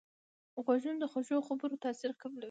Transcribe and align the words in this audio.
غوږونه 0.63 0.97
د 0.99 1.03
خوږو 1.11 1.45
خبرو 1.47 1.81
تاثیر 1.83 2.11
قبلوي 2.21 2.39